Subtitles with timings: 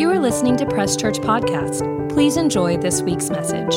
[0.00, 2.08] You are listening to Press Church Podcast.
[2.08, 3.74] Please enjoy this week's message.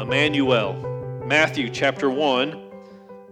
[0.00, 0.74] Emmanuel,
[1.24, 2.60] Matthew chapter 1,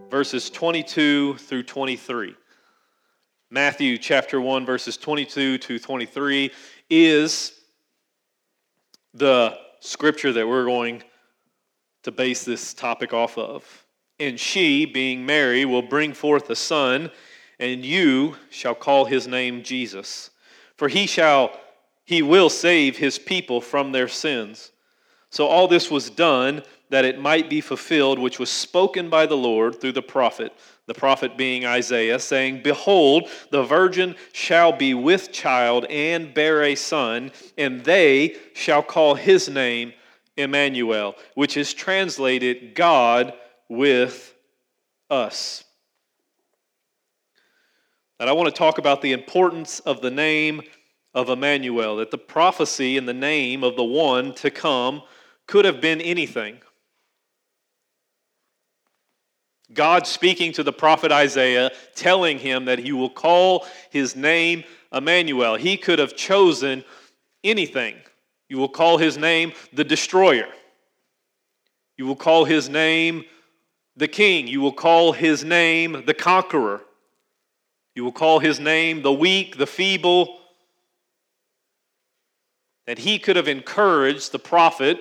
[0.08, 2.36] verses 22 through 23.
[3.50, 6.52] Matthew chapter 1, verses 22 to 23
[6.88, 7.60] is
[9.14, 11.02] the scripture that we're going
[12.04, 13.84] to base this topic off of.
[14.20, 17.10] And she, being Mary, will bring forth a son
[17.58, 20.30] and you shall call his name Jesus,
[20.76, 21.58] for he shall
[22.04, 24.72] he will save his people from their sins.
[25.30, 29.36] So all this was done that it might be fulfilled which was spoken by the
[29.36, 30.52] Lord through the prophet,
[30.86, 36.74] the prophet being Isaiah, saying, Behold, the virgin shall be with child and bear a
[36.74, 39.92] son, and they shall call his name
[40.36, 43.32] Emmanuel, which is translated God
[43.68, 44.34] with
[45.10, 45.64] us
[48.18, 50.62] that I want to talk about the importance of the name
[51.14, 55.02] of Emmanuel, that the prophecy in the name of the one to come
[55.46, 56.58] could have been anything.
[59.72, 65.56] God speaking to the prophet Isaiah, telling him that he will call his name Emmanuel.
[65.56, 66.84] He could have chosen
[67.42, 67.96] anything.
[68.48, 70.48] You will call his name the destroyer.
[71.96, 73.24] You will call his name
[73.96, 74.46] the king.
[74.46, 76.82] You will call his name the conqueror.
[77.94, 80.40] You will call his name the weak, the feeble.
[82.86, 84.98] That he could have encouraged the prophet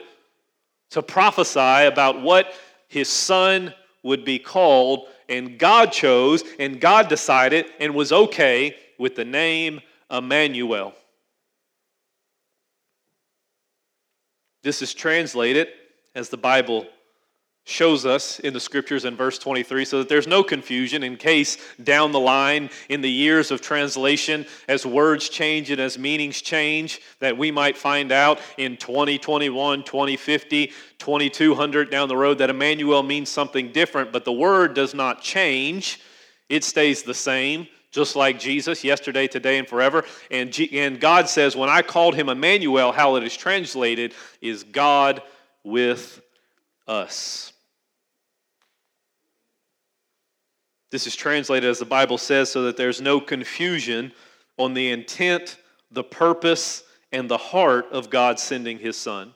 [0.91, 2.53] to prophesy about what
[2.87, 9.15] his son would be called, and God chose, and God decided, and was okay with
[9.15, 10.93] the name Emmanuel.
[14.61, 15.67] This is translated
[16.15, 16.85] as the Bible
[17.65, 21.57] shows us in the scriptures in verse 23 so that there's no confusion in case
[21.81, 26.99] down the line in the years of translation as words change and as meanings change
[27.19, 33.29] that we might find out in 2021 2050 2200 down the road that emmanuel means
[33.29, 36.01] something different but the word does not change.
[36.49, 40.03] It stays the same just like jesus yesterday today and forever.
[40.29, 44.63] And, G- and god says when i called him emmanuel how it is translated is
[44.63, 45.21] god
[45.63, 46.21] with
[46.89, 47.52] us
[50.93, 54.11] This is translated as the Bible says so that there's no confusion
[54.59, 55.57] on the intent,
[55.89, 59.33] the purpose, and the heart of God sending his Son.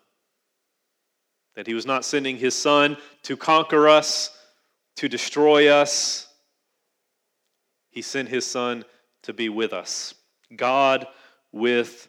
[1.55, 4.37] That he was not sending his Son to conquer us,
[4.97, 6.27] to destroy us.
[7.89, 8.85] He sent his Son
[9.23, 10.13] to be with us.
[10.55, 11.07] God
[11.51, 12.07] with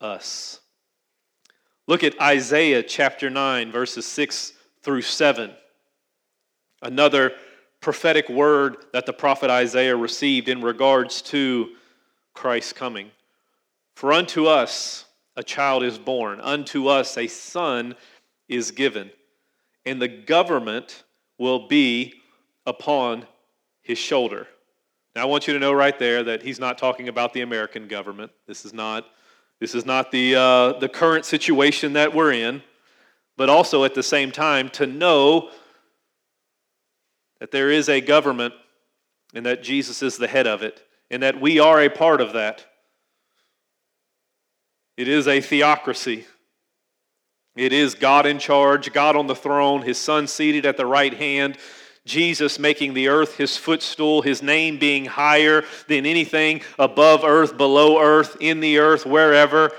[0.00, 0.58] us.
[1.86, 4.52] Look at Isaiah chapter 9, verses 6
[4.82, 5.52] through 7.
[6.82, 7.34] Another
[7.80, 11.70] prophetic word that the prophet Isaiah received in regards to
[12.34, 13.10] Christ's coming.
[13.94, 15.04] For unto us
[15.36, 17.94] a child is born, unto us a son
[18.48, 19.10] is given,
[19.84, 21.04] and the government
[21.38, 22.14] will be
[22.66, 23.26] upon
[23.82, 24.46] his shoulder.
[25.14, 27.88] Now I want you to know right there that he's not talking about the American
[27.88, 28.30] government.
[28.46, 29.06] This is not
[29.60, 32.62] this is not the uh, the current situation that we're in,
[33.36, 35.50] but also at the same time to know
[37.40, 38.54] that there is a government
[39.34, 42.32] and that Jesus is the head of it, and that we are a part of
[42.32, 42.64] that.
[44.96, 46.26] It is a theocracy.
[47.54, 51.12] It is God in charge, God on the throne, His Son seated at the right
[51.12, 51.58] hand,
[52.04, 58.00] Jesus making the earth His footstool, His name being higher than anything above earth, below
[58.00, 59.72] earth, in the earth, wherever.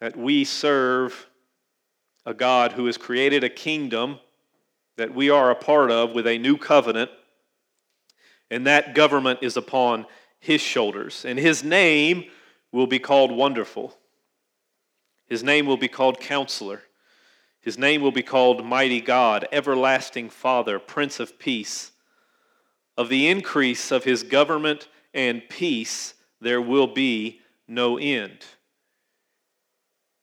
[0.00, 1.28] That we serve
[2.24, 4.18] a God who has created a kingdom
[4.96, 7.10] that we are a part of with a new covenant,
[8.50, 10.06] and that government is upon
[10.38, 11.24] his shoulders.
[11.24, 12.24] And his name
[12.70, 13.96] will be called Wonderful.
[15.26, 16.82] His name will be called Counselor.
[17.60, 21.92] His name will be called Mighty God, Everlasting Father, Prince of Peace.
[22.96, 28.44] Of the increase of his government and peace, there will be no end.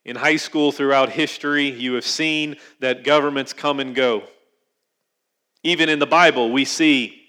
[0.06, 4.23] In high school, throughout history, you have seen that governments come and go.
[5.63, 7.21] Even in the Bible, we see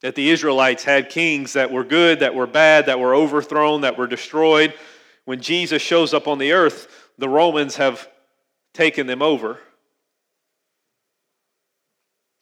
[0.00, 3.96] that the Israelites had kings that were good, that were bad, that were overthrown, that
[3.98, 4.74] were destroyed.
[5.24, 6.88] When Jesus shows up on the earth,
[7.18, 8.08] the Romans have
[8.74, 9.58] taken them over.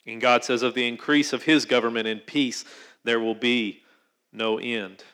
[0.06, 2.64] And God says, of the increase of his government and peace,
[3.04, 3.82] there will be
[4.32, 5.04] no end.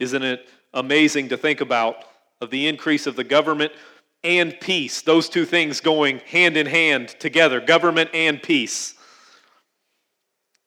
[0.00, 1.96] Isn't it amazing to think about
[2.40, 3.72] of the increase of the government
[4.24, 8.94] and peace, those two things going hand in hand together government and peace.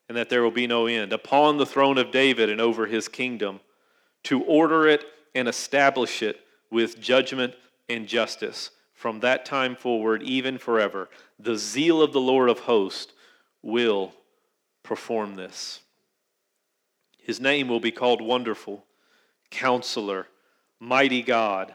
[0.08, 3.08] and that there will be no end, upon the throne of David and over his
[3.08, 3.60] kingdom,
[4.24, 5.04] to order it
[5.34, 7.54] and establish it with judgment
[7.88, 11.08] and justice from that time forward, even forever.
[11.38, 13.12] The zeal of the Lord of hosts
[13.62, 14.12] will
[14.82, 15.80] perform this.
[17.18, 18.84] His name will be called Wonderful,
[19.50, 20.28] Counselor,
[20.78, 21.74] Mighty God,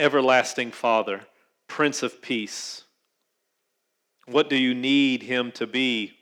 [0.00, 1.20] Everlasting Father,
[1.68, 2.84] Prince of Peace.
[4.24, 6.14] What do you need him to be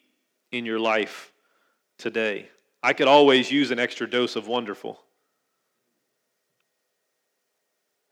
[0.51, 1.33] in your life
[1.97, 2.49] today?
[2.83, 4.99] I could always use an extra dose of wonderful.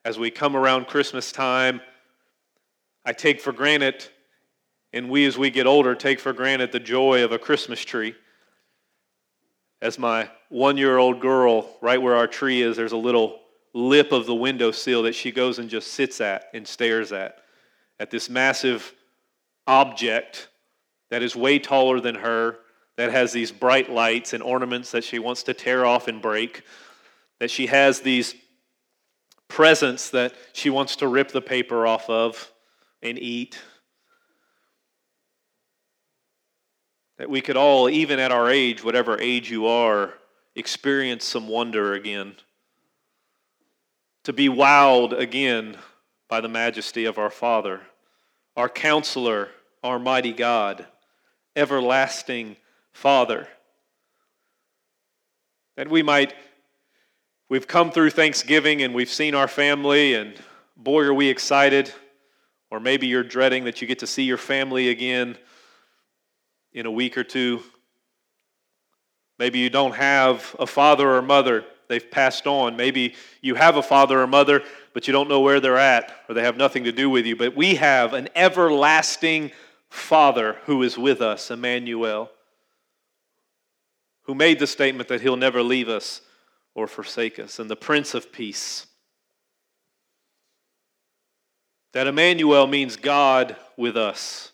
[0.05, 1.81] As we come around Christmas time,
[3.05, 4.07] I take for granted,
[4.93, 8.15] and we as we get older take for granted the joy of a Christmas tree.
[9.83, 13.41] As my one year old girl, right where our tree is, there's a little
[13.77, 17.41] lip of the windowsill that she goes and just sits at and stares at,
[18.01, 18.95] at this massive
[19.67, 20.49] object
[21.11, 22.57] that is way taller than her,
[22.97, 26.63] that has these bright lights and ornaments that she wants to tear off and break,
[27.39, 28.35] that she has these
[29.47, 32.51] presents that she wants to rip the paper off of
[33.03, 33.61] and eat.
[37.19, 40.15] That we could all, even at our age, whatever age you are,
[40.55, 42.37] experience some wonder again.
[44.27, 45.77] To be wowed again
[46.29, 47.83] by the majesty of our Father,
[48.57, 49.51] our counselor,
[49.85, 50.85] our mighty God,
[51.55, 52.57] everlasting
[52.93, 53.47] Father.
[55.77, 56.35] That we might,
[57.49, 60.35] we've come through Thanksgiving and we've seen our family, and
[60.77, 61.93] boy, are we excited.
[62.73, 65.39] Or maybe you're dreading that you get to see your family again
[66.73, 67.63] in a week or two.
[69.39, 72.77] Maybe you don't have a father or mother, they've passed on.
[72.77, 74.63] Maybe you have a father or mother,
[74.93, 77.37] but you don't know where they're at, or they have nothing to do with you.
[77.37, 79.53] But we have an everlasting
[79.89, 82.31] Father who is with us, Emmanuel,
[84.23, 86.21] who made the statement that he'll never leave us
[86.75, 88.87] or forsake us, and the Prince of Peace.
[91.93, 94.53] That Emmanuel means God with us.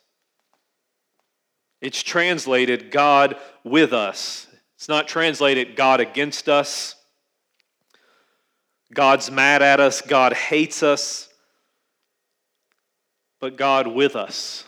[1.81, 4.47] It's translated God with us.
[4.77, 6.95] It's not translated God against us.
[8.93, 10.01] God's mad at us.
[10.01, 11.29] God hates us.
[13.41, 14.65] But God with us,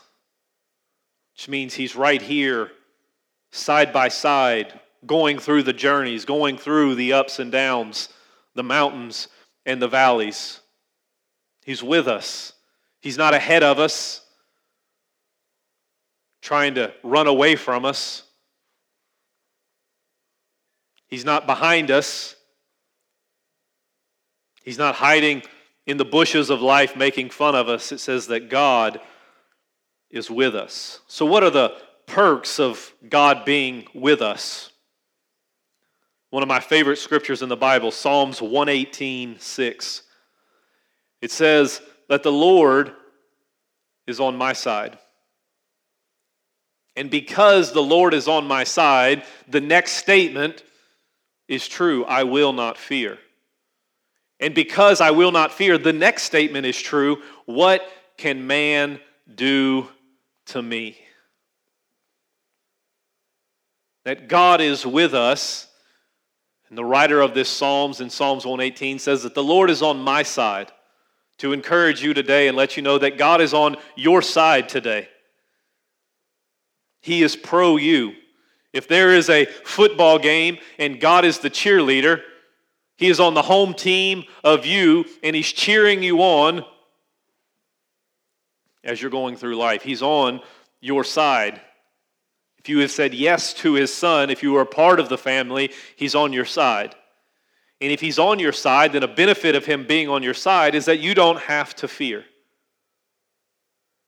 [1.34, 2.72] which means He's right here,
[3.52, 8.08] side by side, going through the journeys, going through the ups and downs,
[8.56, 9.28] the mountains
[9.64, 10.60] and the valleys.
[11.64, 12.52] He's with us.
[13.00, 14.22] He's not ahead of us,
[16.42, 18.24] trying to run away from us.
[21.06, 22.34] He's not behind us.
[24.64, 25.42] He's not hiding
[25.86, 27.92] in the bushes of life making fun of us.
[27.92, 29.00] It says that God
[30.10, 31.00] is with us.
[31.06, 31.76] So, what are the
[32.06, 34.70] perks of God being with us?
[36.30, 40.02] One of my favorite scriptures in the Bible, Psalms 118 6.
[41.20, 42.92] It says, that the Lord
[44.06, 44.98] is on my side.
[46.96, 50.62] And because the Lord is on my side, the next statement
[51.48, 53.18] is true I will not fear.
[54.40, 57.82] And because I will not fear, the next statement is true what
[58.16, 59.00] can man
[59.32, 59.88] do
[60.46, 60.98] to me?
[64.04, 65.68] That God is with us.
[66.68, 69.98] And the writer of this Psalms in Psalms 118 says that the Lord is on
[69.98, 70.72] my side
[71.38, 75.08] to encourage you today and let you know that God is on your side today.
[77.00, 78.14] He is pro you.
[78.72, 82.22] If there is a football game and God is the cheerleader,
[82.96, 86.64] He is on the home team of you and He's cheering you on
[88.82, 89.82] as you're going through life.
[89.82, 90.40] He's on
[90.80, 91.60] your side.
[92.58, 95.72] If you have said yes to His Son, if you are part of the family,
[95.96, 96.94] He's on your side.
[97.80, 100.74] And if he's on your side, then a benefit of him being on your side
[100.74, 102.24] is that you don't have to fear.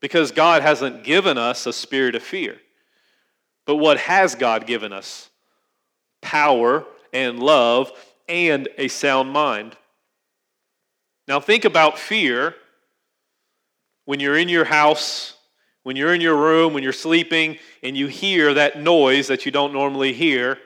[0.00, 2.57] Because God hasn't given us a spirit of fear.
[3.66, 5.28] But what has God given us?
[6.23, 7.93] Power and love
[8.28, 9.76] and a sound mind.
[11.28, 12.54] Now think about fear
[14.04, 15.35] when you're in your house,
[15.83, 19.52] when you're in your room, when you're sleeping, and you hear that noise that you
[19.52, 20.59] don't normally hear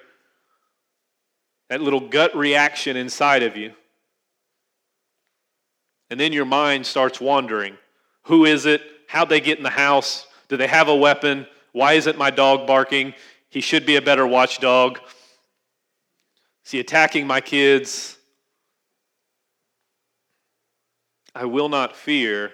[1.69, 3.73] that little gut reaction inside of you.
[6.11, 7.77] And then your mind starts wandering.
[8.25, 8.83] Who is it?
[9.07, 10.27] How'd they get in the house?
[10.49, 11.47] Do they have a weapon?
[11.73, 13.15] Why isn't my dog barking?
[13.49, 14.99] He should be a better watchdog.
[16.65, 18.17] Is he attacking my kids?
[21.35, 22.53] I will not fear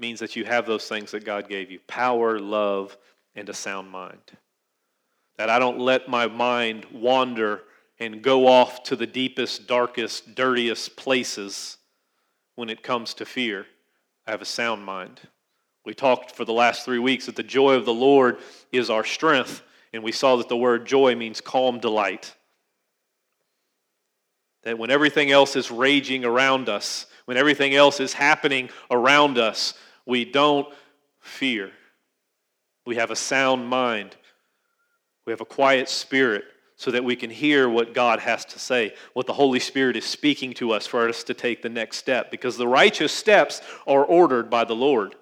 [0.00, 2.96] means that you have those things that God gave you power, love,
[3.34, 4.32] and a sound mind.
[5.36, 7.62] That I don't let my mind wander
[7.98, 11.76] and go off to the deepest, darkest, dirtiest places
[12.56, 13.66] when it comes to fear.
[14.26, 15.20] I have a sound mind.
[15.84, 18.38] We talked for the last three weeks that the joy of the Lord
[18.72, 22.34] is our strength, and we saw that the word joy means calm delight.
[24.62, 29.74] That when everything else is raging around us, when everything else is happening around us,
[30.06, 30.68] we don't
[31.20, 31.70] fear.
[32.84, 34.16] We have a sound mind.
[35.26, 36.44] We have a quiet spirit
[36.76, 40.04] so that we can hear what God has to say, what the Holy Spirit is
[40.06, 44.04] speaking to us for us to take the next step, because the righteous steps are
[44.04, 45.14] ordered by the Lord.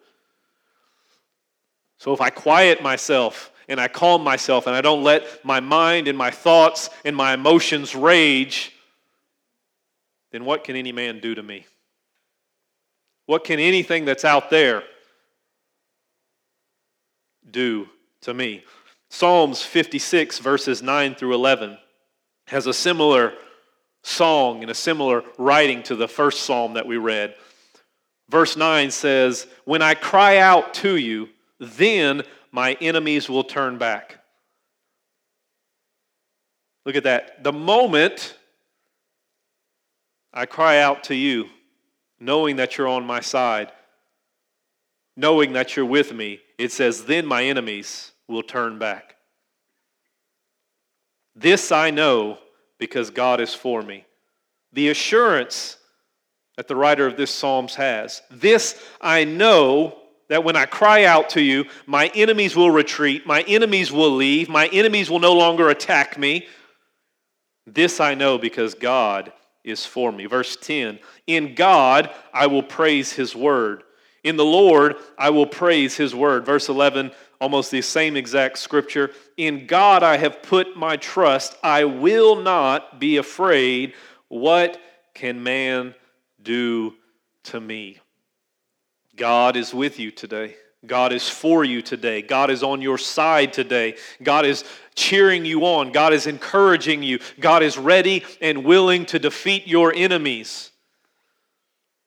[1.98, 6.08] So if I quiet myself and I calm myself and I don't let my mind
[6.08, 8.72] and my thoughts and my emotions rage,
[10.32, 11.66] then what can any man do to me?
[13.26, 14.82] What can anything that's out there
[17.50, 17.88] do
[18.22, 18.64] to me?
[19.10, 21.78] Psalms 56, verses 9 through 11,
[22.46, 23.34] has a similar
[24.02, 27.34] song and a similar writing to the first psalm that we read.
[28.30, 32.22] Verse 9 says, When I cry out to you, then
[32.58, 34.18] my enemies will turn back.
[36.84, 37.44] Look at that.
[37.44, 38.36] The moment
[40.32, 41.50] I cry out to you,
[42.18, 43.70] knowing that you're on my side,
[45.16, 49.14] knowing that you're with me, it says, Then my enemies will turn back.
[51.36, 52.38] This I know
[52.76, 54.04] because God is for me.
[54.72, 55.76] The assurance
[56.56, 58.20] that the writer of this Psalms has.
[58.32, 59.96] This I know
[60.28, 64.48] that when I cry out to you, my enemies will retreat, my enemies will leave,
[64.48, 66.46] my enemies will no longer attack me.
[67.66, 69.32] This I know because God
[69.64, 70.26] is for me.
[70.26, 73.82] Verse 10 In God I will praise his word.
[74.24, 76.44] In the Lord I will praise his word.
[76.44, 79.10] Verse 11 almost the same exact scripture.
[79.36, 81.56] In God I have put my trust.
[81.62, 83.94] I will not be afraid.
[84.28, 84.80] What
[85.14, 85.94] can man
[86.42, 86.94] do
[87.44, 87.98] to me?
[89.18, 90.56] God is with you today.
[90.86, 92.22] God is for you today.
[92.22, 93.96] God is on your side today.
[94.22, 95.90] God is cheering you on.
[95.92, 97.18] God is encouraging you.
[97.40, 100.70] God is ready and willing to defeat your enemies.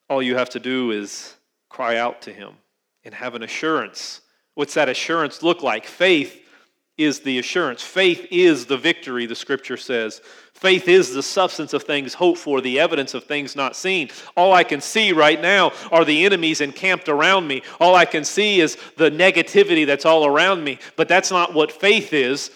[0.10, 1.36] All you have to do is
[1.70, 2.54] cry out to Him
[3.04, 4.22] and have an assurance
[4.54, 5.86] What's that assurance look like?
[5.86, 6.41] Faith
[7.02, 7.82] is the assurance.
[7.82, 10.22] Faith is the victory, the scripture says.
[10.54, 14.10] Faith is the substance of things hoped for, the evidence of things not seen.
[14.38, 17.64] All I can see right now are the enemies encamped around me.
[17.80, 20.78] All I can see is the negativity that's all around me.
[20.96, 22.52] But that's not what faith is.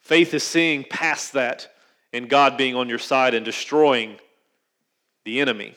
[0.00, 1.70] Faith is seeing past that
[2.14, 4.16] and God being on your side and destroying
[5.24, 5.74] the enemy.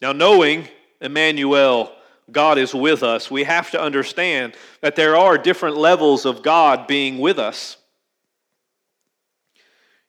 [0.00, 0.68] Now, knowing
[1.00, 1.92] Emmanuel
[2.32, 6.86] God is with us, we have to understand that there are different levels of God
[6.86, 7.76] being with us.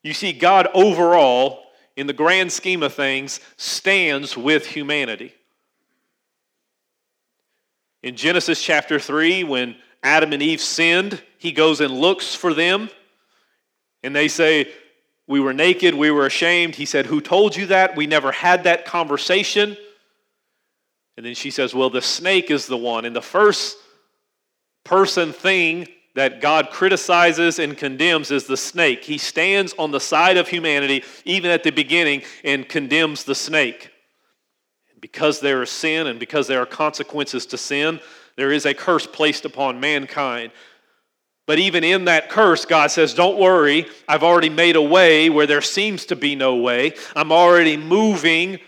[0.03, 1.63] You see, God overall,
[1.95, 5.33] in the grand scheme of things, stands with humanity.
[8.01, 12.89] In Genesis chapter 3, when Adam and Eve sinned, he goes and looks for them,
[14.03, 14.71] and they say,
[15.27, 16.75] We were naked, we were ashamed.
[16.75, 17.95] He said, Who told you that?
[17.95, 19.77] We never had that conversation.
[21.21, 23.05] And then she says, Well, the snake is the one.
[23.05, 23.77] And the first
[24.83, 29.03] person thing that God criticizes and condemns is the snake.
[29.03, 33.91] He stands on the side of humanity, even at the beginning, and condemns the snake.
[34.99, 37.99] Because there is sin and because there are consequences to sin,
[38.35, 40.51] there is a curse placed upon mankind.
[41.45, 45.45] But even in that curse, God says, Don't worry, I've already made a way where
[45.45, 46.95] there seems to be no way.
[47.15, 48.59] I'm already moving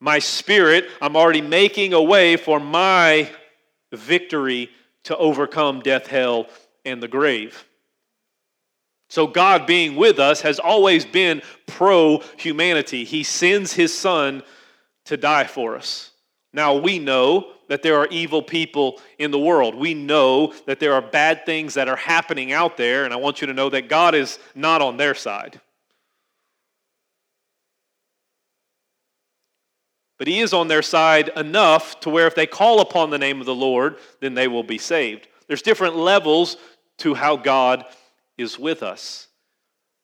[0.00, 3.30] my spirit, I'm already making a way for my
[3.92, 4.70] victory
[5.04, 6.46] to overcome death, hell,
[6.84, 7.64] and the grave.
[9.08, 13.04] So, God being with us has always been pro humanity.
[13.04, 14.42] He sends His Son
[15.06, 16.12] to die for us.
[16.52, 19.74] Now, we know that there are evil people in the world.
[19.74, 23.40] We know that there are bad things that are happening out there, and I want
[23.40, 25.60] you to know that God is not on their side.
[30.20, 33.40] But he is on their side enough to where if they call upon the name
[33.40, 35.28] of the Lord, then they will be saved.
[35.46, 36.58] There's different levels
[36.98, 37.86] to how God
[38.36, 39.28] is with us.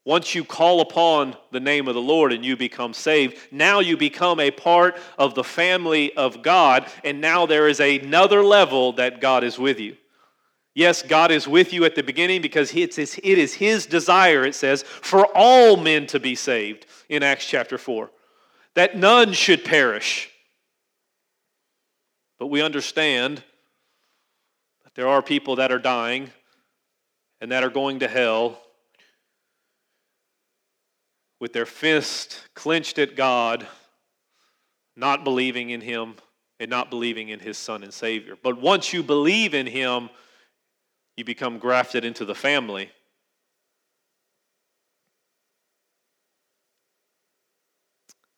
[0.06, 3.98] Once you call upon the name of the Lord and you become saved, now you
[3.98, 9.20] become a part of the family of God, and now there is another level that
[9.20, 9.98] God is with you.
[10.74, 14.82] Yes, God is with you at the beginning because it is His desire, it says,
[14.82, 18.10] for all men to be saved in Acts chapter 4
[18.76, 20.30] that none should perish.
[22.38, 23.42] But we understand
[24.84, 26.30] that there are people that are dying
[27.40, 28.60] and that are going to hell
[31.40, 33.66] with their fist clenched at God,
[34.94, 36.14] not believing in Him
[36.60, 38.36] and not believing in His Son and Savior.
[38.42, 40.10] But once you believe in Him,
[41.16, 42.90] you become grafted into the family.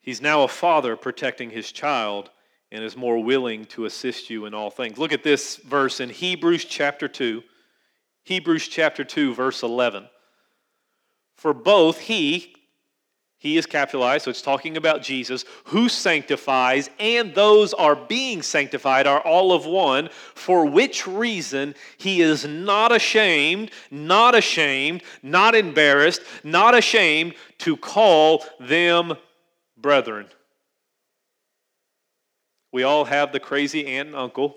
[0.09, 2.31] He's now a father protecting his child
[2.73, 4.97] and is more willing to assist you in all things.
[4.97, 7.43] Look at this verse in Hebrews chapter 2.
[8.25, 10.09] Hebrews chapter 2, verse 11.
[11.37, 12.55] For both he,
[13.37, 19.07] he is capitalized, so it's talking about Jesus, who sanctifies and those are being sanctified
[19.07, 26.23] are all of one, for which reason he is not ashamed, not ashamed, not embarrassed,
[26.43, 29.15] not ashamed to call them
[29.81, 30.27] brethren.
[32.73, 34.55] We all have the crazy aunt and uncle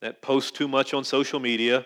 [0.00, 1.84] that posts too much on social media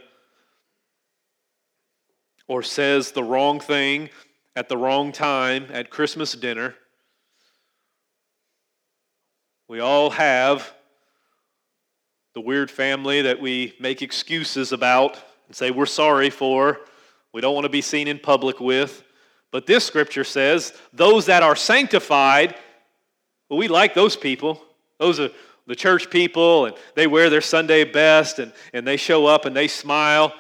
[2.47, 4.11] or says the wrong thing
[4.57, 6.75] at the wrong time at Christmas dinner.
[9.69, 10.73] We all have
[12.35, 16.81] the weird family that we make excuses about and say we're sorry for,
[17.33, 19.03] we don't want to be seen in public with.
[19.50, 22.55] But this scripture says, those that are sanctified,
[23.49, 24.62] well, we like those people.
[24.99, 25.31] Those are
[25.67, 29.57] the church people, and they wear their Sunday best, and, and they show up and
[29.57, 30.33] they smile.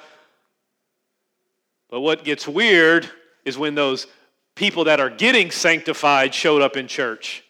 [1.90, 3.08] But what gets weird
[3.44, 4.06] is when those
[4.54, 7.44] people that are getting sanctified showed up in church.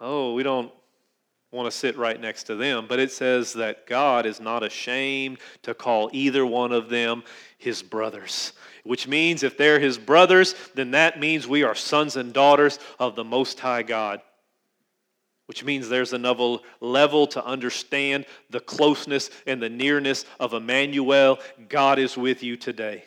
[0.00, 0.70] Oh, we don't
[1.56, 5.38] want to sit right next to them, but it says that God is not ashamed
[5.62, 7.24] to call either one of them
[7.58, 8.52] his brothers.
[8.84, 13.16] Which means if they're his brothers, then that means we are sons and daughters of
[13.16, 14.20] the Most High God
[15.46, 21.38] which means there's another level to understand the closeness and the nearness of Emmanuel.
[21.68, 23.04] God is with you today.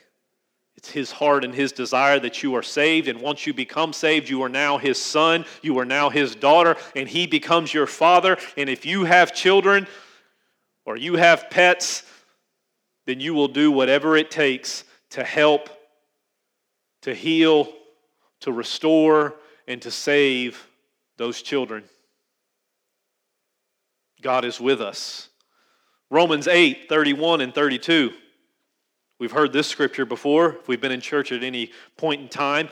[0.79, 3.09] It's His heart and His desire that you are saved.
[3.09, 6.77] And once you become saved, you are now His son, you are now His daughter,
[6.95, 8.37] and He becomes your father.
[8.55, 9.87] And if you have children
[10.85, 12.03] or you have pets,
[13.05, 15.69] then you will do whatever it takes to help,
[17.01, 17.67] to heal,
[18.39, 19.35] to restore,
[19.67, 20.65] and to save
[21.17, 21.83] those children.
[24.21, 25.27] God is with us.
[26.09, 28.13] Romans 8, 31 and 32.
[29.19, 32.69] We've heard this scripture before, if we've been in church at any point in time.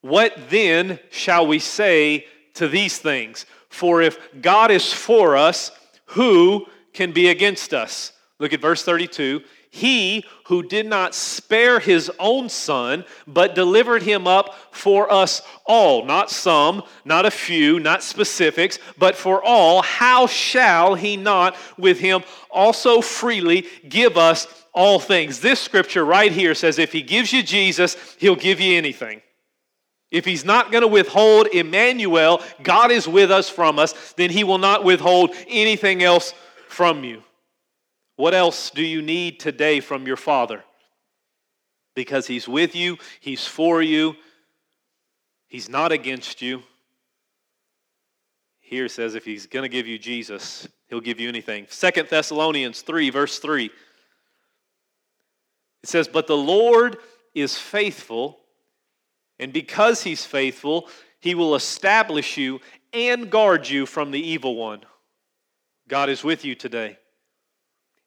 [0.00, 3.44] What then shall we say to these things?
[3.68, 5.70] For if God is for us,
[6.06, 8.12] who can be against us?
[8.38, 9.42] Look at verse 32.
[9.68, 16.06] He who did not spare his own son, but delivered him up for us all,
[16.06, 21.98] not some, not a few, not specifics, but for all, how shall he not with
[21.98, 25.40] him also freely give us all things?
[25.40, 29.22] This scripture right here says if he gives you Jesus, he'll give you anything.
[30.12, 34.44] If he's not going to withhold Emmanuel, God is with us from us, then he
[34.44, 36.32] will not withhold anything else
[36.68, 37.24] from you.
[38.16, 40.64] What else do you need today from your Father?
[41.94, 44.16] Because He's with you, He's for you,
[45.48, 46.62] He's not against you.
[48.60, 51.66] Here says if He's going to give you Jesus, He'll give you anything.
[51.68, 53.70] Second Thessalonians 3, verse 3.
[55.86, 56.96] It says, But the Lord
[57.32, 58.40] is faithful,
[59.38, 60.88] and because He's faithful,
[61.20, 62.58] He will establish you
[62.92, 64.80] and guard you from the evil one.
[65.86, 66.98] God is with you today.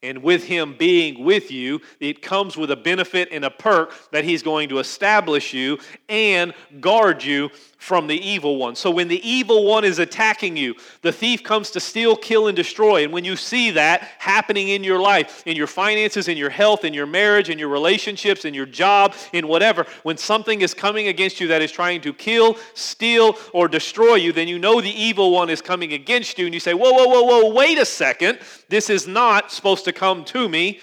[0.03, 4.23] And with him being with you, it comes with a benefit and a perk that
[4.23, 8.75] he's going to establish you and guard you from the evil one.
[8.75, 12.55] So when the evil one is attacking you, the thief comes to steal, kill, and
[12.55, 13.05] destroy.
[13.05, 16.83] And when you see that happening in your life, in your finances, in your health,
[16.83, 21.07] in your marriage, in your relationships, in your job, in whatever, when something is coming
[21.07, 24.89] against you that is trying to kill, steal, or destroy you, then you know the
[24.89, 26.45] evil one is coming against you.
[26.45, 28.39] And you say, whoa, whoa, whoa, whoa, wait a second.
[28.67, 30.81] This is not supposed to come to me.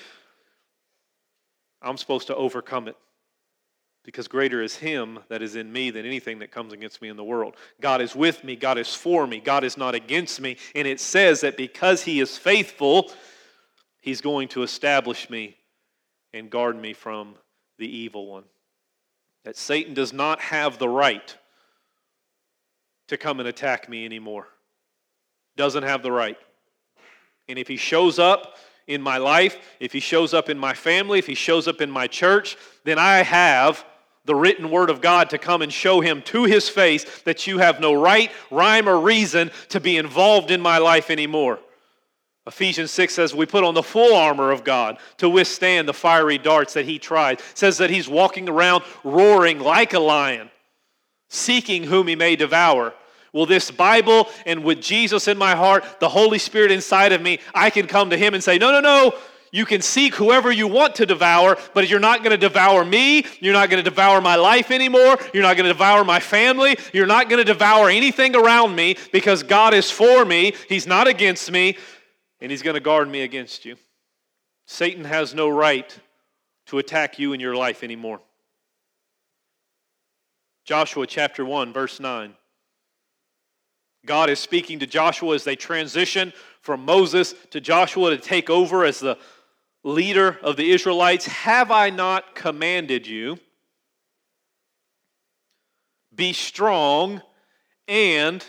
[1.82, 2.96] I'm supposed to overcome it
[4.06, 7.16] because greater is Him that is in me than anything that comes against me in
[7.16, 7.56] the world.
[7.80, 10.56] God is with me, God is for me, God is not against me.
[10.76, 13.10] And it says that because He is faithful,
[14.00, 15.56] He's going to establish me
[16.32, 17.34] and guard me from
[17.78, 18.44] the evil one.
[19.44, 21.36] That Satan does not have the right
[23.08, 24.46] to come and attack me anymore.
[25.56, 26.38] Doesn't have the right.
[27.48, 31.18] And if he shows up in my life, if he shows up in my family,
[31.18, 33.84] if he shows up in my church, then I have
[34.26, 37.58] the written word of God to come and show him to his face that you
[37.58, 41.60] have no right, rhyme, or reason to be involved in my life anymore.
[42.46, 46.38] Ephesians 6 says we put on the full armor of God to withstand the fiery
[46.38, 47.40] darts that he tried.
[47.40, 50.50] It says that he's walking around roaring like a lion,
[51.28, 52.94] seeking whom he may devour.
[53.32, 57.40] Well, this Bible and with Jesus in my heart, the Holy Spirit inside of me,
[57.52, 59.14] I can come to him and say, No, no, no,
[59.52, 63.24] you can seek whoever you want to devour, but you're not going to devour me.
[63.40, 65.18] You're not going to devour my life anymore.
[65.32, 66.76] You're not going to devour my family.
[66.92, 70.54] You're not going to devour anything around me because God is for me.
[70.68, 71.76] He's not against me
[72.40, 73.76] and he's going to guard me against you.
[74.66, 75.96] Satan has no right
[76.66, 78.20] to attack you in your life anymore.
[80.64, 82.34] Joshua chapter 1, verse 9.
[84.04, 88.84] God is speaking to Joshua as they transition from Moses to Joshua to take over
[88.84, 89.18] as the
[89.86, 91.26] leader of the Israelites.
[91.26, 93.38] Have I not commanded you?
[96.12, 97.22] Be strong
[97.86, 98.44] and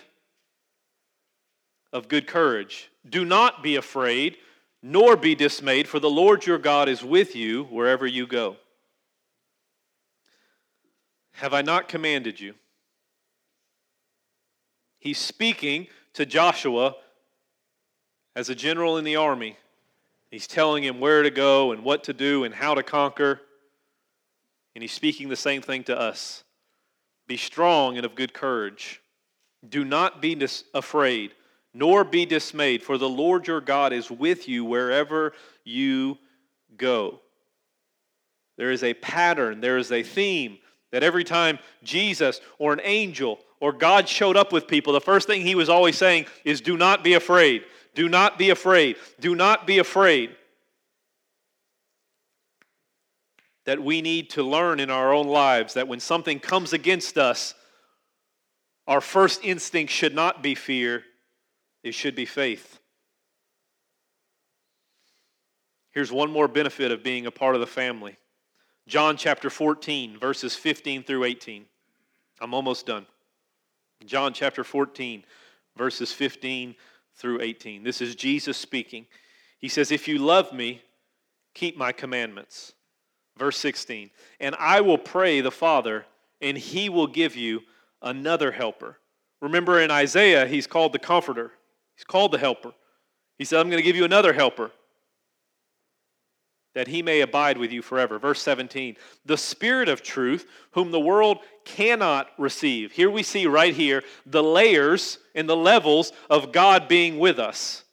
[1.94, 2.90] of good courage.
[3.08, 4.38] Do not be afraid,
[4.82, 8.58] nor be dismayed, for the Lord your God is with you wherever you go.
[11.34, 12.56] Have I not commanded you?
[14.98, 16.96] He's speaking to Joshua
[18.36, 19.56] as a general in the army.
[20.32, 23.42] He's telling him where to go and what to do and how to conquer.
[24.76, 26.44] And he's speaking the same thing to us.
[27.28, 29.02] Be strong and of good courage.
[29.68, 30.40] Do not be
[30.74, 31.32] afraid
[31.78, 36.18] nor be dismayed, for the Lord your God is with you wherever you
[36.76, 37.20] go.
[38.58, 40.58] There is a pattern, there is a theme
[40.92, 45.28] that every time Jesus or an angel or God showed up with people, the first
[45.28, 47.64] thing he was always saying is, Do not be afraid.
[47.98, 48.98] Do not be afraid.
[49.20, 50.36] Do not be afraid.
[53.66, 57.56] That we need to learn in our own lives that when something comes against us,
[58.86, 61.06] our first instinct should not be fear,
[61.82, 62.80] it should be faith.
[65.90, 68.16] Here's one more benefit of being a part of the family
[68.88, 71.66] John chapter 14, verses 15 through 18.
[72.42, 73.08] I'm almost done.
[74.06, 75.24] John chapter 14,
[75.76, 76.76] verses 15
[77.18, 77.84] through 18.
[77.84, 79.06] This is Jesus speaking.
[79.60, 80.82] He says, If you love me,
[81.54, 82.74] keep my commandments.
[83.38, 86.06] Verse 16, and I will pray the Father,
[86.42, 87.62] and he will give you
[88.02, 88.98] another helper.
[89.44, 91.52] Remember in Isaiah, he's called the Comforter.
[91.96, 92.74] He's called the helper.
[93.38, 94.72] He said, I'm going to give you another helper
[96.78, 98.20] that he may abide with you forever.
[98.20, 102.92] Verse 17, the Spirit of truth, whom the world cannot receive.
[102.92, 107.84] Here we see right here the layers and the levels of God being with us.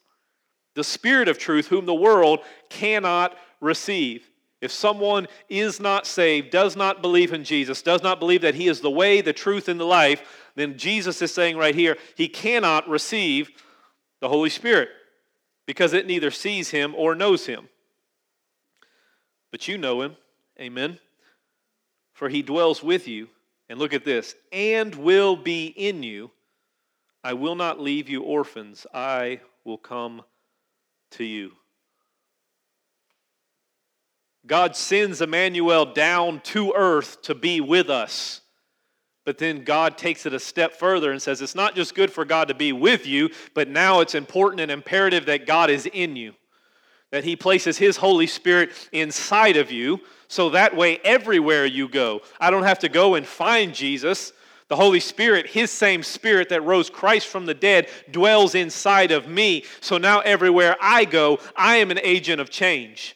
[0.75, 4.29] The Spirit of truth, whom the world cannot receive.
[4.61, 8.67] If someone is not saved, does not believe in Jesus, does not believe that he
[8.67, 10.21] is the way, the truth, and the life,
[10.53, 13.49] then Jesus is saying right here, he cannot receive
[14.19, 14.89] the Holy Spirit,
[15.65, 17.67] because it neither sees him or knows him.
[19.55, 20.17] But you know him.
[20.59, 20.99] Amen.
[22.11, 23.29] For he dwells with you.
[23.69, 26.31] And look at this and will be in you.
[27.23, 28.85] I will not leave you orphans.
[28.93, 30.23] I will come
[31.11, 31.53] to you.
[34.45, 38.41] God sends Emmanuel down to earth to be with us.
[39.23, 42.25] But then God takes it a step further and says it's not just good for
[42.25, 46.17] God to be with you, but now it's important and imperative that God is in
[46.17, 46.33] you.
[47.15, 52.19] That He places His Holy Spirit inside of you, so that way everywhere you go,
[52.41, 54.33] I don't have to go and find Jesus.
[54.67, 59.29] The Holy Spirit, His same Spirit that rose Christ from the dead, dwells inside of
[59.29, 59.63] me.
[59.79, 63.15] So now everywhere I go, I am an agent of change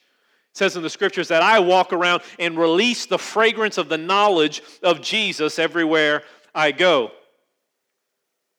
[0.52, 3.98] It says in the scriptures that I walk around and release the fragrance of the
[3.98, 6.24] knowledge of Jesus everywhere
[6.56, 7.12] I go.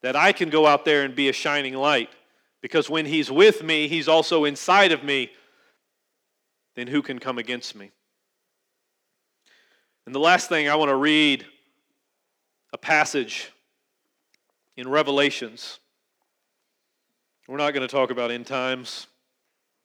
[0.02, 2.10] That I can go out there and be a shining light.
[2.60, 5.30] Because when He's with me, He's also inside of me.
[6.74, 7.90] Then who can come against me?
[10.06, 11.46] And the last thing I want to read
[12.72, 13.50] a passage
[14.76, 15.78] in Revelations.
[17.48, 19.08] We're not going to talk about end times.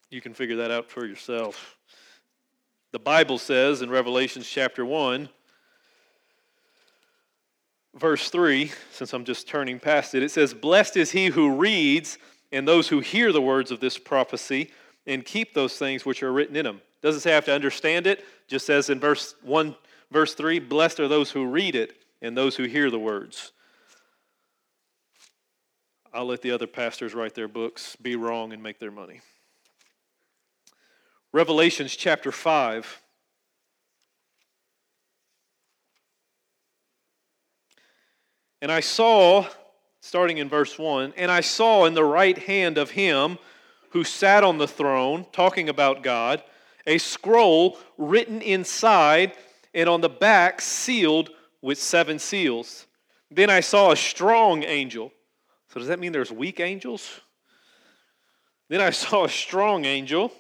[0.10, 1.78] You can figure that out for yourself.
[2.92, 5.28] The Bible says in Revelations chapter 1,
[7.96, 12.18] verse 3, since I'm just turning past it, it says, Blessed is he who reads
[12.52, 14.72] and those who hear the words of this prophecy
[15.08, 16.82] and keep those things which are written in them.
[17.02, 19.76] Doesn't say I have to understand it, just says in verse 1,
[20.12, 23.52] verse 3, Blessed are those who read it and those who hear the words.
[26.14, 29.20] I'll let the other pastors write their books, be wrong, and make their money.
[31.34, 33.02] Revelations chapter 5.
[38.62, 39.46] And I saw,
[40.06, 43.40] starting in verse 1, and I saw in the right hand of him
[43.90, 46.44] who sat on the throne, talking about God,
[46.86, 49.34] a scroll written inside
[49.74, 52.86] and on the back sealed with seven seals.
[53.32, 55.12] Then I saw a strong angel.
[55.74, 57.22] So, does that mean there's weak angels?
[58.70, 60.32] Then I saw a strong angel,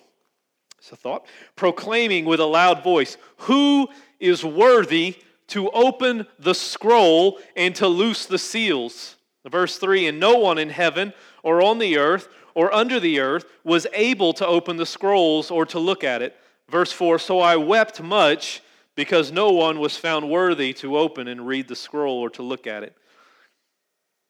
[0.78, 1.25] it's a thought,
[1.56, 3.88] proclaiming with a loud voice, Who
[4.19, 5.15] is worthy
[5.47, 9.14] to open the scroll and to loose the seals?
[9.50, 13.46] Verse 3 And no one in heaven or on the earth or under the earth
[13.64, 16.36] was able to open the scrolls or to look at it.
[16.70, 18.62] Verse 4 So I wept much
[18.96, 22.66] because no one was found worthy to open and read the scroll or to look
[22.66, 22.96] at it.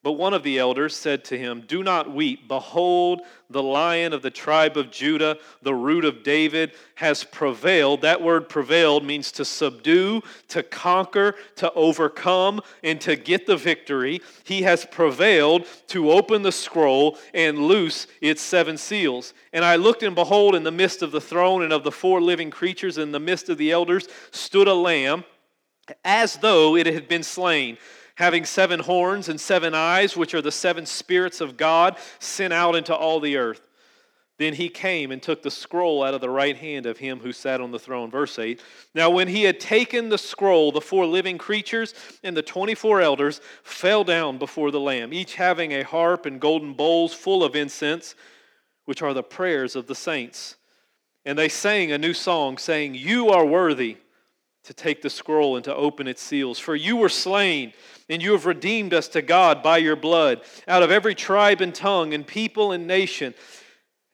[0.06, 2.48] But one of the elders said to him, Do not weep.
[2.48, 8.02] Behold, the lion of the tribe of Judah, the root of David, has prevailed.
[8.02, 14.22] That word prevailed means to subdue, to conquer, to overcome, and to get the victory.
[14.44, 19.34] He has prevailed to open the scroll and loose its seven seals.
[19.54, 22.22] And I looked, and behold, in the midst of the throne and of the four
[22.22, 25.24] living creatures, in the midst of the elders, stood a lamb
[26.04, 27.80] as though it had been slain
[28.16, 32.76] having seven horns and seven eyes, which are the seven spirits of God sent out
[32.76, 33.62] into all the earth.
[34.38, 37.32] Then he came and took the scroll out of the right hand of him who
[37.32, 38.12] sat on the throne.
[38.12, 38.62] Verse 8.
[38.94, 43.40] Now, when he had taken the scroll, the four living creatures and the 24 elders
[43.64, 48.16] fell down before the Lamb, each having a harp and golden bowls full of incense,
[48.84, 50.58] which are the prayers of the saints.
[51.24, 53.98] And they sang a new song, saying, You are worthy
[54.66, 56.60] to take the scroll and to open its seals.
[56.60, 57.74] For you were slain,
[58.10, 61.74] and you have redeemed us to God by your blood, out of every tribe and
[61.74, 63.34] tongue and people and nation,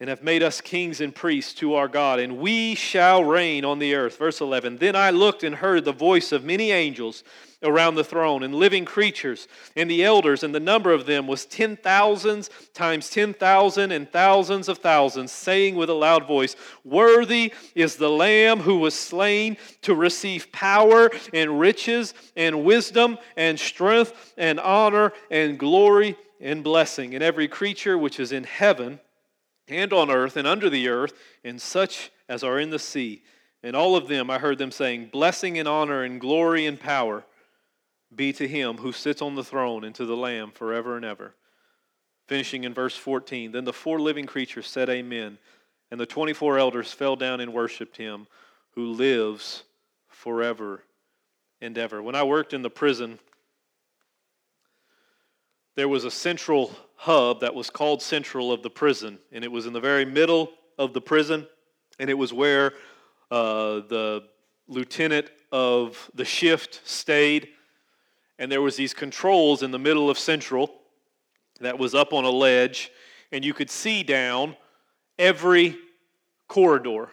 [0.01, 3.77] and have made us kings and priests to our God, and we shall reign on
[3.77, 4.17] the earth.
[4.17, 7.23] Verse 11 Then I looked and heard the voice of many angels
[7.61, 11.45] around the throne, and living creatures, and the elders, and the number of them was
[11.45, 17.53] ten thousands times ten thousand and thousands of thousands, saying with a loud voice, Worthy
[17.75, 24.33] is the Lamb who was slain to receive power and riches and wisdom and strength
[24.35, 27.13] and honor and glory and blessing.
[27.13, 28.99] And every creature which is in heaven
[29.71, 33.23] and on earth and under the earth, and such as are in the sea.
[33.63, 37.23] And all of them I heard them saying, Blessing and honor and glory and power
[38.13, 41.35] be to him who sits on the throne and to the Lamb forever and ever.
[42.27, 45.37] Finishing in verse 14 Then the four living creatures said, Amen.
[45.89, 48.27] And the 24 elders fell down and worshiped him
[48.71, 49.63] who lives
[50.07, 50.83] forever
[51.59, 52.01] and ever.
[52.01, 53.19] When I worked in the prison,
[55.75, 59.65] there was a central hub that was called Central of the prison, and it was
[59.65, 61.47] in the very middle of the prison,
[61.99, 62.73] and it was where
[63.29, 64.23] uh, the
[64.67, 67.49] lieutenant of the shift stayed
[68.41, 70.73] and there was these controls in the middle of Central
[71.59, 72.91] that was up on a ledge,
[73.31, 74.57] and you could see down
[75.19, 75.77] every
[76.47, 77.07] corridor.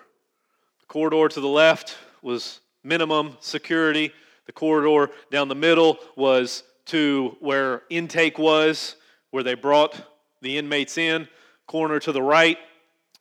[0.80, 4.10] The corridor to the left was minimum security.
[4.46, 8.96] The corridor down the middle was to where intake was,
[9.30, 10.00] where they brought
[10.42, 11.28] the inmates in.
[11.66, 12.58] Corner to the right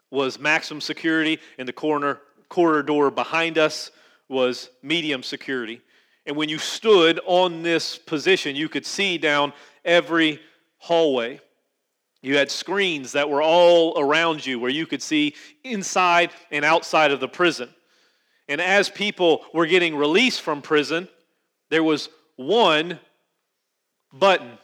[0.09, 3.91] was maximum security, and the corner corridor behind us
[4.29, 5.81] was medium security.
[6.25, 9.53] And when you stood on this position, you could see down
[9.85, 10.41] every
[10.77, 11.39] hallway.
[12.21, 17.11] You had screens that were all around you where you could see inside and outside
[17.11, 17.69] of the prison.
[18.49, 21.07] And as people were getting released from prison,
[21.69, 22.99] there was one
[24.13, 24.57] button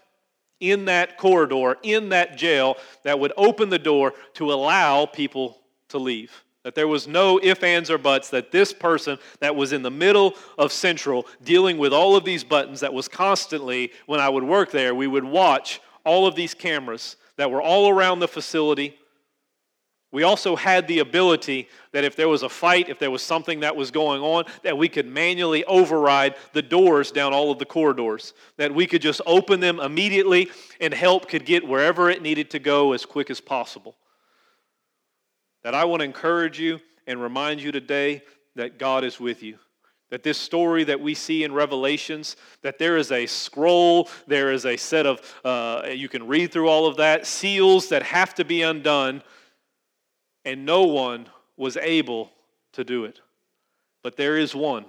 [0.59, 5.97] in that corridor, in that jail, that would open the door to allow people to
[5.97, 6.43] leave.
[6.63, 9.91] That there was no if, ands, or buts, that this person that was in the
[9.91, 14.45] middle of Central dealing with all of these buttons, that was constantly, when I would
[14.45, 18.97] work there, we would watch all of these cameras that were all around the facility.
[20.13, 23.59] We also had the ability that if there was a fight, if there was something
[23.59, 27.65] that was going on, that we could manually override the doors down all of the
[27.65, 28.33] corridors.
[28.55, 30.49] That we could just open them immediately
[30.79, 33.97] and help could get wherever it needed to go as quick as possible
[35.63, 38.21] that I want to encourage you and remind you today
[38.55, 39.57] that God is with you.
[40.09, 44.65] That this story that we see in Revelations, that there is a scroll, there is
[44.65, 48.45] a set of, uh, you can read through all of that, seals that have to
[48.45, 49.23] be undone,
[50.45, 51.27] and no one
[51.57, 52.31] was able
[52.73, 53.19] to do it.
[54.01, 54.85] But there is one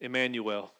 [0.00, 0.72] Emmanuel,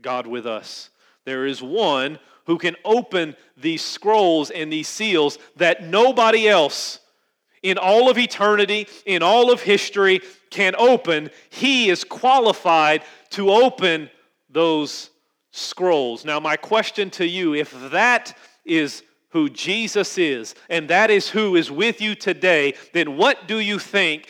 [0.00, 0.90] God with us.
[1.24, 7.00] There is one who can open these scrolls and these seals that nobody else
[7.62, 11.30] in all of eternity, in all of history, can open.
[11.48, 14.10] He is qualified to open
[14.50, 15.10] those
[15.50, 16.24] scrolls.
[16.24, 19.02] Now, my question to you if that is
[19.34, 23.80] who Jesus is, and that is who is with you today, then what do you
[23.80, 24.28] think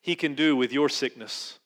[0.00, 1.58] He can do with your sickness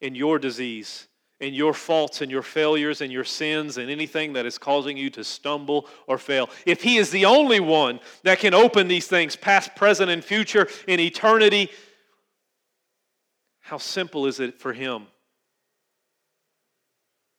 [0.00, 1.08] and your disease?
[1.40, 5.10] And your faults and your failures and your sins and anything that is causing you
[5.10, 6.48] to stumble or fail.
[6.64, 10.68] If He is the only one that can open these things, past, present, and future,
[10.86, 11.70] in eternity,
[13.60, 15.06] how simple is it for Him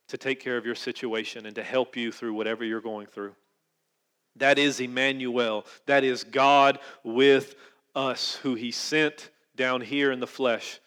[0.07, 3.33] to take care of your situation and to help you through whatever you're going through.
[4.37, 5.65] That is Emmanuel.
[5.85, 7.55] That is God with
[7.95, 10.79] us, who He sent down here in the flesh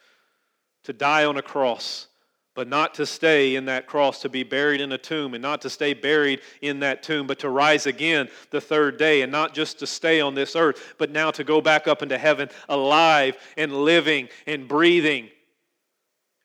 [0.84, 2.08] to die on a cross,
[2.54, 5.62] but not to stay in that cross, to be buried in a tomb, and not
[5.62, 9.54] to stay buried in that tomb, but to rise again the third day, and not
[9.54, 13.36] just to stay on this earth, but now to go back up into heaven alive
[13.56, 15.30] and living and breathing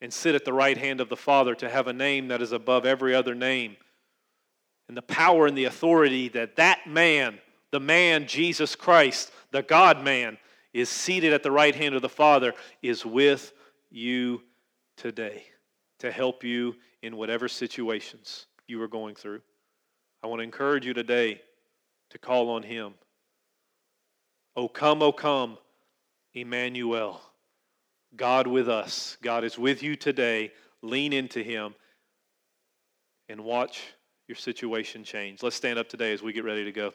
[0.03, 2.51] and sit at the right hand of the Father to have a name that is
[2.51, 3.77] above every other name.
[4.89, 7.39] And the power and the authority that that man,
[7.71, 10.37] the man Jesus Christ, the God man,
[10.73, 13.53] is seated at the right hand of the Father, is with
[13.89, 14.41] you
[14.97, 15.45] today
[15.99, 19.39] to help you in whatever situations you are going through.
[20.21, 21.41] I want to encourage you today
[22.09, 22.95] to call on him.
[24.57, 25.57] Oh, come, oh, come,
[26.33, 27.21] Emmanuel.
[28.15, 29.17] God with us.
[29.21, 30.51] God is with you today.
[30.81, 31.73] Lean into Him
[33.29, 33.81] and watch
[34.27, 35.41] your situation change.
[35.41, 36.93] Let's stand up today as we get ready to go.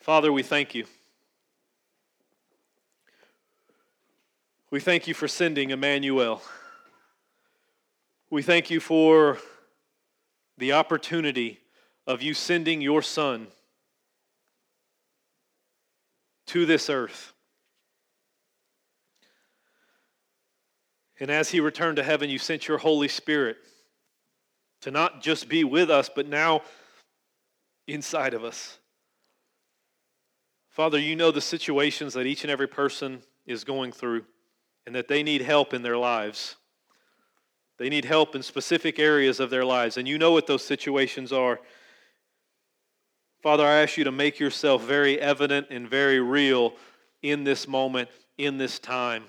[0.00, 0.86] Father, we thank you.
[4.70, 6.42] We thank you for sending Emmanuel.
[8.30, 9.38] We thank you for
[10.58, 11.58] the opportunity
[12.06, 13.48] of you sending your Son
[16.46, 17.32] to this earth
[21.20, 23.58] And as he returned to heaven, you sent your Holy Spirit
[24.80, 26.62] to not just be with us, but now
[27.86, 28.78] inside of us.
[30.70, 34.24] Father, you know the situations that each and every person is going through
[34.86, 36.56] and that they need help in their lives.
[37.76, 41.32] They need help in specific areas of their lives, and you know what those situations
[41.32, 41.60] are.
[43.42, 46.74] Father, I ask you to make yourself very evident and very real
[47.22, 49.24] in this moment, in this time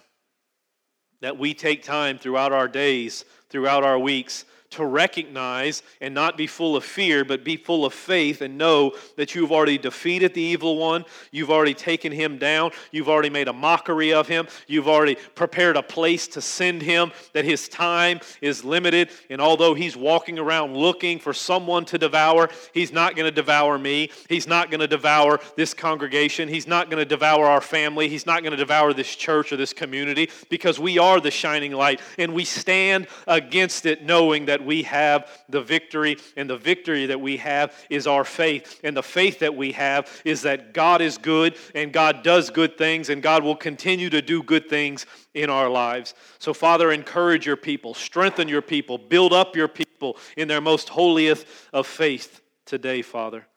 [1.21, 6.47] that we take time throughout our days, throughout our weeks, to recognize and not be
[6.47, 10.41] full of fear, but be full of faith and know that you've already defeated the
[10.41, 11.05] evil one.
[11.31, 12.71] You've already taken him down.
[12.91, 14.47] You've already made a mockery of him.
[14.67, 19.10] You've already prepared a place to send him, that his time is limited.
[19.29, 23.77] And although he's walking around looking for someone to devour, he's not going to devour
[23.77, 24.10] me.
[24.29, 26.47] He's not going to devour this congregation.
[26.47, 28.07] He's not going to devour our family.
[28.07, 31.73] He's not going to devour this church or this community because we are the shining
[31.73, 37.08] light and we stand against it knowing that we have the victory, and the victory
[37.08, 38.80] that we have is our faith.
[38.84, 42.78] And the faith that we have is that God is good, and God does good
[42.78, 46.13] things, and God will continue to do good things in our lives.
[46.39, 50.89] So, Father, encourage your people, strengthen your people, build up your people in their most
[50.89, 53.47] holiest of faith today, Father.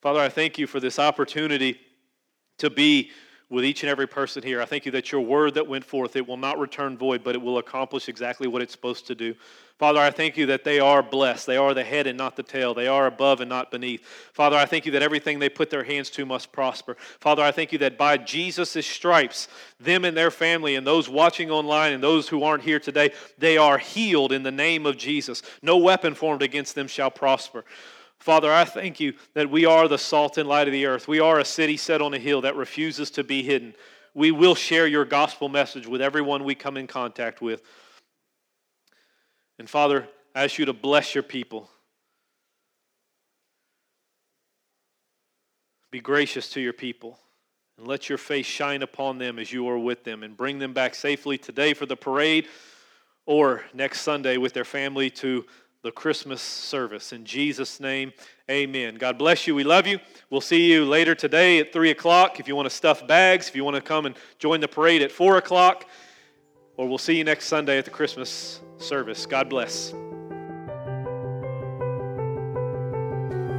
[0.00, 1.78] Father, I thank you for this opportunity
[2.58, 3.10] to be
[3.50, 4.60] with each and every person here.
[4.60, 7.34] I thank you that your word that went forth, it will not return void, but
[7.34, 9.34] it will accomplish exactly what it's supposed to do.
[9.78, 11.46] Father, I thank you that they are blessed.
[11.46, 12.74] They are the head and not the tail.
[12.74, 14.04] They are above and not beneath.
[14.32, 16.96] Father, I thank you that everything they put their hands to must prosper.
[17.20, 19.46] Father, I thank you that by Jesus' stripes,
[19.78, 23.56] them and their family and those watching online and those who aren't here today, they
[23.56, 25.42] are healed in the name of Jesus.
[25.62, 27.64] No weapon formed against them shall prosper.
[28.20, 31.06] Father, I thank you that we are the salt and light of the earth.
[31.06, 33.74] We are a city set on a hill that refuses to be hidden.
[34.14, 37.62] We will share your gospel message with everyone we come in contact with.
[39.58, 41.70] And Father, I ask you to bless your people.
[45.90, 47.18] Be gracious to your people
[47.78, 50.72] and let your face shine upon them as you are with them and bring them
[50.72, 52.46] back safely today for the parade
[53.24, 55.46] or next Sunday with their family to
[55.82, 57.12] the Christmas service.
[57.12, 58.12] In Jesus' name,
[58.50, 58.96] amen.
[58.96, 59.54] God bless you.
[59.54, 60.00] We love you.
[60.30, 63.54] We'll see you later today at 3 o'clock if you want to stuff bags, if
[63.54, 65.88] you want to come and join the parade at 4 o'clock,
[66.76, 69.26] or we'll see you next Sunday at the Christmas service.
[69.26, 69.94] God bless.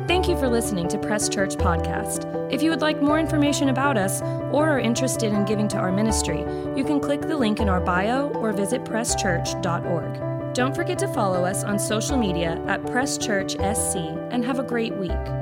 [0.07, 2.25] Thank you for listening to Press Church Podcast.
[2.51, 5.91] If you would like more information about us or are interested in giving to our
[5.91, 6.39] ministry,
[6.75, 10.38] you can click the link in our bio or visit presschurch.org.
[10.53, 13.97] Don't forget to follow us on social media at Press Church SC
[14.31, 15.38] and have a great week.